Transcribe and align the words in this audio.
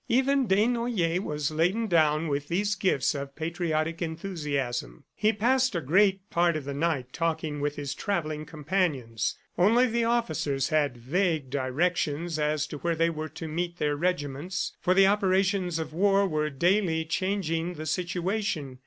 Even 0.09 0.47
Desnoyers 0.47 1.19
was 1.19 1.51
laden 1.51 1.85
down 1.85 2.27
with 2.27 2.47
these 2.47 2.73
gifts 2.73 3.13
of 3.13 3.35
patriotic 3.35 4.01
enthusiasm. 4.01 5.03
He 5.13 5.31
passed 5.31 5.75
a 5.75 5.79
great 5.79 6.27
part 6.31 6.57
of 6.57 6.63
the 6.65 6.73
night 6.73 7.13
talking 7.13 7.59
with 7.61 7.75
his 7.75 7.93
travelling 7.93 8.45
companions. 8.47 9.35
Only 9.59 9.85
the 9.85 10.05
officers 10.05 10.69
had 10.69 10.97
vague 10.97 11.51
directions 11.51 12.39
as 12.39 12.65
to 12.65 12.79
where 12.79 12.95
they 12.95 13.11
were 13.11 13.29
to 13.29 13.47
meet 13.47 13.77
their 13.77 13.95
regiments, 13.95 14.75
for 14.81 14.95
the 14.95 15.05
operations 15.05 15.77
of 15.77 15.93
war 15.93 16.27
were 16.27 16.49
daily 16.49 17.05
changing 17.05 17.75
the 17.75 17.85
situation. 17.85 18.79